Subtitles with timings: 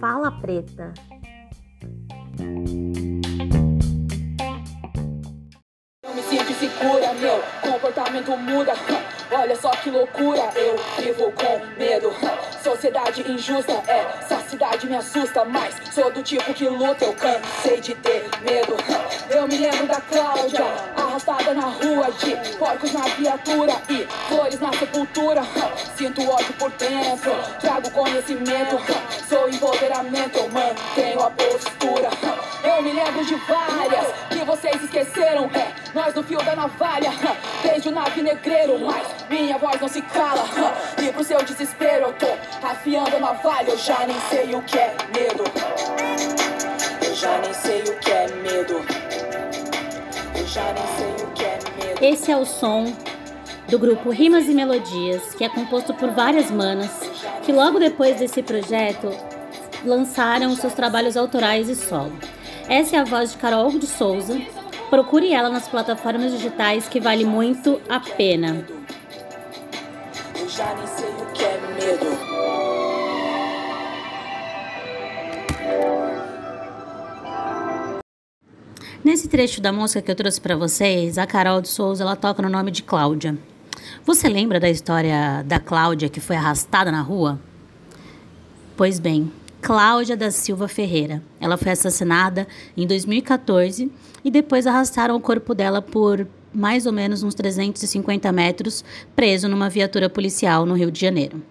[0.00, 0.94] Fala preta.
[6.02, 8.72] Eu me sinto insegura, meu comportamento muda.
[9.32, 12.12] Olha só que loucura, eu vivo com medo.
[12.62, 17.80] Sociedade injusta, é, essa cidade me assusta, mas sou do tipo que luta, eu cansei
[17.80, 18.74] de ter medo.
[19.30, 20.64] Eu me lembro da Cláudia,
[21.20, 25.42] arrastada na rua, de porcos na viatura e flores na sepultura.
[25.96, 28.76] Sinto ódio por dentro, trago conhecimento,
[29.28, 32.08] sou empoderamento, mantenho a postura.
[32.64, 37.10] Eu me lembro de várias que vocês esqueceram, é, nós no fio da navalha,
[37.62, 40.44] desde o nave negreiro, mas minha voz não se cala.
[41.02, 44.78] E pro seu desespero eu tô afiando a navalha, eu já nem sei o que
[44.78, 45.44] é medo.
[47.06, 49.09] Eu já nem sei o que é medo.
[52.02, 52.92] Esse é o som
[53.68, 56.90] do grupo Rimas e Melodias, que é composto por várias manas,
[57.44, 59.10] que logo depois desse projeto
[59.84, 62.12] lançaram seus trabalhos autorais e solo.
[62.68, 64.40] Essa é a voz de Carol de Souza.
[64.90, 68.66] Procure ela nas plataformas digitais que vale muito a pena.
[70.36, 72.29] Eu já nem sei o que é medo.
[79.02, 82.42] Nesse trecho da música que eu trouxe para vocês, a Carol de Souza ela toca
[82.42, 83.34] no nome de Cláudia.
[84.04, 87.40] Você lembra da história da Cláudia que foi arrastada na rua?
[88.76, 91.22] Pois bem, Cláudia da Silva Ferreira.
[91.40, 93.90] Ela foi assassinada em 2014
[94.22, 98.84] e depois arrastaram o corpo dela por mais ou menos uns 350 metros,
[99.16, 101.42] preso numa viatura policial no Rio de Janeiro.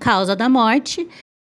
[0.00, 1.06] Causa da morte: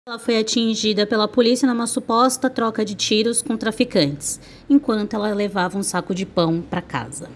[0.08, 5.76] ela foi atingida pela polícia numa suposta troca de tiros com traficantes, enquanto ela levava
[5.76, 7.28] um saco de pão para casa.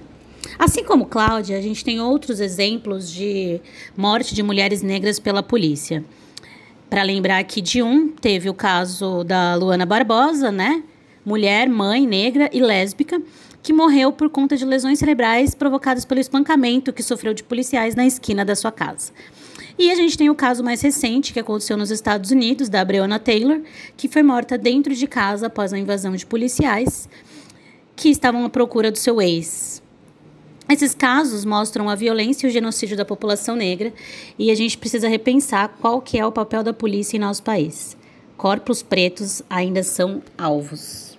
[0.59, 3.61] Assim como Cláudia, a gente tem outros exemplos de
[3.95, 6.03] morte de mulheres negras pela polícia.
[6.89, 10.83] Para lembrar que de um teve o caso da Luana Barbosa, né?
[11.27, 13.21] Mulher, mãe, negra e lésbica,
[13.63, 18.07] que morreu por conta de lesões cerebrais provocadas pelo espancamento que sofreu de policiais na
[18.07, 19.13] esquina da sua casa.
[19.79, 23.19] E a gente tem o caso mais recente que aconteceu nos Estados Unidos, da Breonna
[23.19, 23.61] Taylor,
[23.97, 27.09] que foi morta dentro de casa após a invasão de policiais
[27.97, 29.83] que estavam à procura do seu ex.
[30.69, 33.93] Esses casos mostram a violência e o genocídio da população negra
[34.39, 37.97] e a gente precisa repensar qual que é o papel da polícia em nosso país.
[38.37, 41.19] Corpos pretos ainda são alvos.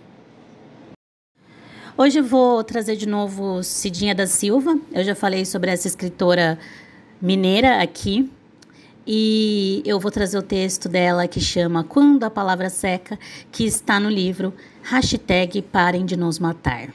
[1.95, 4.79] Hoje eu vou trazer de novo Cidinha da Silva.
[4.91, 6.57] Eu já falei sobre essa escritora
[7.21, 8.29] mineira aqui.
[9.05, 13.19] E eu vou trazer o texto dela que chama Quando a Palavra Seca,
[13.51, 16.93] que está no livro Hashtag Parem de Nos Matar.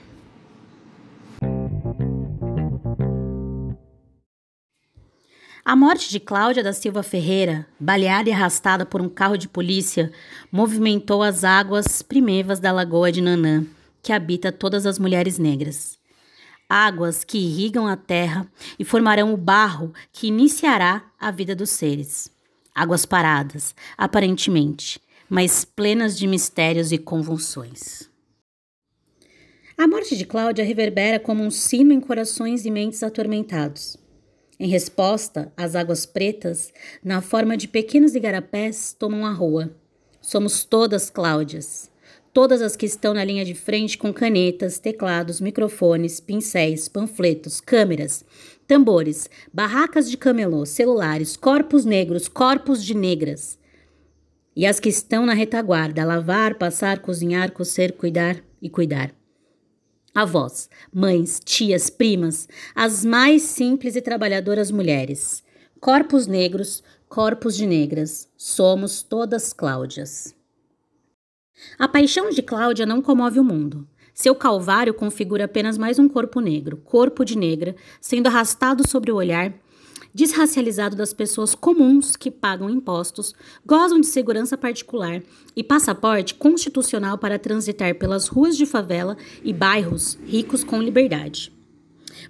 [5.62, 10.10] A morte de Cláudia da Silva Ferreira, baleada e arrastada por um carro de polícia,
[10.50, 13.66] movimentou as águas primevas da Lagoa de Nanã,
[14.02, 15.97] que habita todas as mulheres negras.
[16.68, 18.46] Águas que irrigam a terra
[18.78, 22.30] e formarão o barro que iniciará a vida dos seres.
[22.74, 28.08] Águas paradas, aparentemente, mas plenas de mistérios e convulsões.
[29.78, 33.96] A morte de Cláudia reverbera como um sino em corações e mentes atormentados.
[34.60, 39.70] Em resposta, as águas pretas, na forma de pequenos igarapés, tomam a rua.
[40.20, 41.90] Somos todas Cláudias.
[42.38, 48.24] Todas as que estão na linha de frente com canetas, teclados, microfones, pincéis, panfletos, câmeras,
[48.64, 53.58] tambores, barracas de camelô, celulares, corpos negros, corpos de negras.
[54.54, 59.12] E as que estão na retaguarda, lavar, passar, cozinhar, cocer, cuidar e cuidar
[60.14, 65.42] avós, mães, tias, primas, as mais simples e trabalhadoras mulheres.
[65.80, 70.37] Corpos negros, corpos de negras, somos todas Cláudias.
[71.78, 73.86] A paixão de Cláudia não comove o mundo.
[74.14, 79.16] Seu calvário configura apenas mais um corpo negro, corpo de negra, sendo arrastado sobre o
[79.16, 79.54] olhar
[80.14, 83.34] desracializado das pessoas comuns que pagam impostos,
[83.64, 85.22] gozam de segurança particular
[85.54, 91.52] e passaporte constitucional para transitar pelas ruas de favela e bairros ricos com liberdade.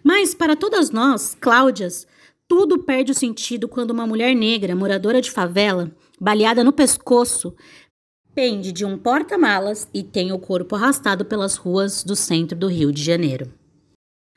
[0.02, 2.06] Mas para todas nós, Cláudias,
[2.46, 5.90] tudo perde o sentido quando uma mulher negra, moradora de favela,
[6.20, 7.54] baleada no pescoço,
[8.38, 12.92] pende de um porta-malas e tem o corpo arrastado pelas ruas do centro do Rio
[12.92, 13.52] de Janeiro.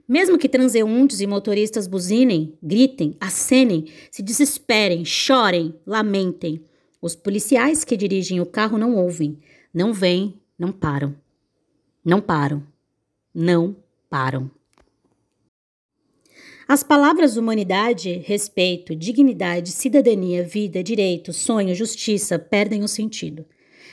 [0.07, 6.65] Mesmo que transeuntes e motoristas buzinem, gritem, acenem, se desesperem, chorem, lamentem,
[6.99, 9.37] os policiais que dirigem o carro não ouvem,
[9.71, 11.15] não veem, não param.
[12.03, 12.63] Não param.
[13.31, 13.75] Não
[14.09, 14.49] param.
[16.67, 23.45] As palavras humanidade, respeito, dignidade, cidadania, vida, direito, sonho, justiça perdem o sentido.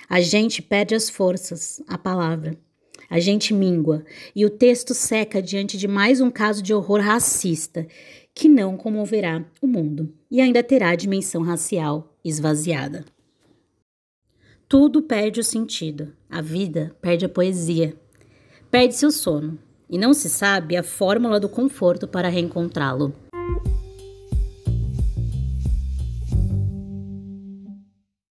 [0.08, 2.56] A gente perde as forças, a palavra.
[3.10, 7.86] A gente mingua e o texto seca diante de mais um caso de horror racista
[8.34, 13.04] que não comoverá o mundo e ainda terá a dimensão racial esvaziada.
[14.68, 17.96] Tudo perde o sentido, a vida perde a poesia,
[18.70, 19.58] perde-se o sono,
[19.88, 23.14] e não se sabe a fórmula do conforto para reencontrá-lo.